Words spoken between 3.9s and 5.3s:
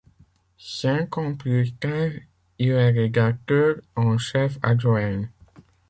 en chef adjoint.